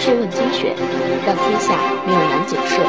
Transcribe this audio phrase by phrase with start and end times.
[0.00, 0.74] 税问精选，
[1.26, 2.82] 让天下没有难解的税。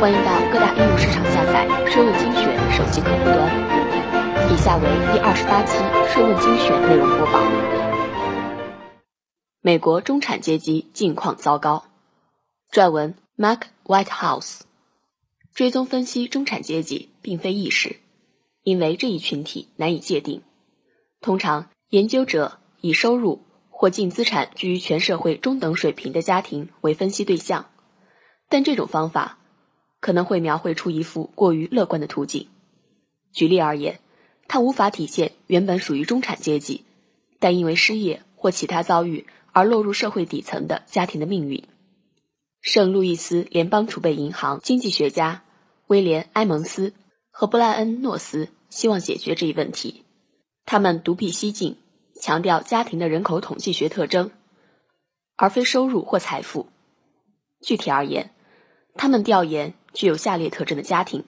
[0.00, 4.50] 欢迎到各大应用市场下载“税问精选”手机客户端。
[4.50, 5.76] 以下为第二十八期
[6.10, 7.42] “税问精选”内容播报：
[9.60, 11.84] 美国中产阶级境况糟糕。
[12.72, 14.60] 撰文：Mark Whitehouse。
[15.54, 17.96] 追踪分析中产阶级并非易事，
[18.62, 20.40] 因为这一群体难以界定。
[21.20, 23.42] 通常，研究者以收入
[23.80, 27.66] 或净资产居于全社会中等水平的家庭为分析对象，
[28.48, 29.38] 但这种方法
[30.00, 32.48] 可能会描绘出一幅过于乐观的图景。
[33.32, 34.00] 举例而言，
[34.48, 36.82] 它无法体现原本属于中产阶级，
[37.38, 41.62] 但因为失业或其他遭遇而落入社会底层的家庭的命运。
[42.60, 45.44] 圣路易斯联邦储备银行经济学家
[45.86, 46.94] 威廉·埃蒙斯
[47.30, 50.02] 和布莱恩·诺斯希望解决这一问题。
[50.66, 51.76] 他们独辟蹊径，
[52.20, 54.32] 强调家庭的人口统计学特征，
[55.36, 56.68] 而非收入或财富。
[57.60, 58.34] 具体而言，
[58.94, 61.24] 他们调研具有下列特征的家庭：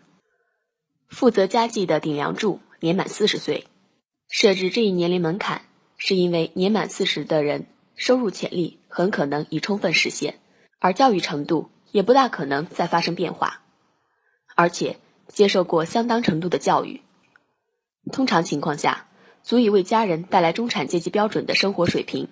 [1.09, 3.67] 负责家计的顶梁柱年满四十岁。
[4.29, 5.62] 设置这一年龄门槛，
[5.97, 10.41] 是因为年满四十的人收入潜力很可能已充分实现，
[10.81, 13.62] 而教育程度也不大可能再发生变化，
[14.57, 14.98] 而且
[15.29, 17.01] 接受过相当程度的教育。
[18.11, 19.07] 通常情况下。
[19.42, 22.28] 足以为家人带来中产阶级标准的生活水平。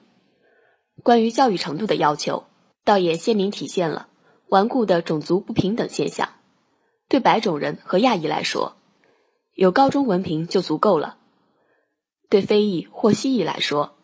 [1.03, 2.45] 关于教育程度的要求，
[2.85, 4.09] 倒也鲜明体现了
[4.49, 6.31] 顽固的种族不平等现象。
[7.09, 8.77] 对白种人和亚裔来说，
[9.55, 11.17] 有高中文凭就足够了；
[12.29, 13.95] 对非裔或西裔来说，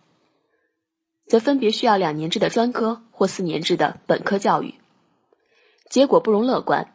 [1.27, 4.75] 则分别需要两年制的专科或四年制的本科教育。
[5.91, 6.94] 结果不容乐观。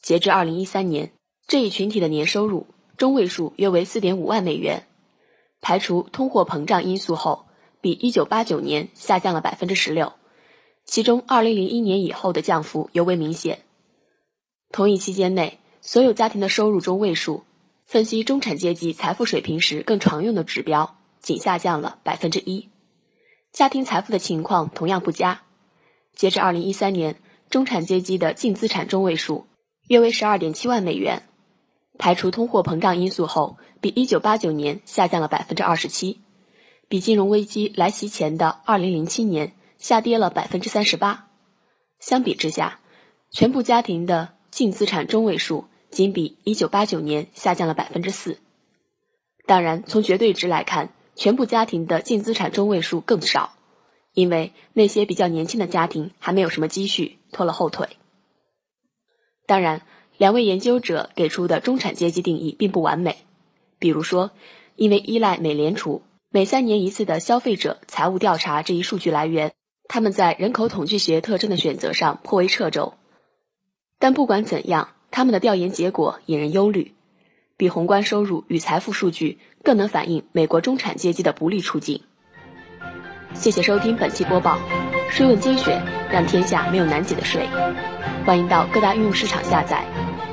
[0.00, 1.12] 截至二零一三年，
[1.46, 4.86] 这一群体的年收入中位数约为四点五万美元。
[5.64, 7.46] 排除通货膨胀因素后，
[7.80, 10.12] 比一九八九年下降了百分之十六，
[10.84, 13.60] 其中二零零一年以后的降幅尤为明显。
[14.70, 17.44] 同一期间内，所有家庭的收入中位数，
[17.86, 22.68] 分析中产阶级财富水平时更常用的指标，仅下降了百分之一。
[23.50, 25.40] 家庭财富的情况同样不佳。
[26.14, 27.16] 截至二零一三年，
[27.48, 29.46] 中产阶级的净资产中位数
[29.88, 31.22] 约为十二点七万美元。
[31.96, 36.20] 排除通货膨胀因素后，比一九八九年下降了百分之二十七，
[36.88, 41.28] 比金融危机来袭前的二零零七年下跌了百分之三十八。
[42.00, 42.80] 相比之下，
[43.30, 48.38] 全部家庭的净资产中位数仅比一九八九年下降了百分之四。
[49.46, 53.54] 当然，从绝对值来看，全部家庭的净资产中位数更少，
[54.12, 57.88] 因为那些比较年轻的家庭还没有什么积蓄，拖了后腿。
[59.46, 59.82] 当然。
[60.16, 63.16] 两位研究者给出的中产阶级定义并不完美，
[63.78, 64.30] 比如说，
[64.76, 69.52] 因为依赖美联储每三年一次的消费者财务调查这一数据来源，
[69.88, 72.94] 他们在人口统计学特征的选择上颇为掣肘。
[73.98, 76.94] 但不管怎样，他们的调研结果引人忧虑，
[77.56, 82.02] 比宏观收入与财富数据更能反映美国中产阶级的不利处境。
[83.32, 84.58] 谢谢收听本期播报，
[85.10, 87.48] 税问精选，让天下没有难解的税。
[88.24, 89.84] 欢迎到各大应用市场下载。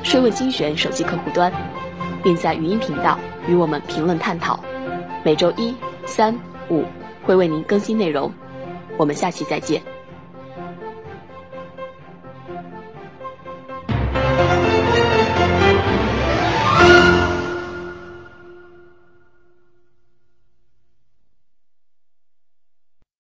[0.02, 1.52] 税问精选手机客户端，
[2.24, 4.64] 并在语音频道与我们评论探讨。
[5.24, 5.76] 每周一、
[6.06, 6.34] 三、
[6.70, 6.86] 五
[7.24, 8.32] 会为您更新内容。
[8.98, 9.82] 我们下期再见。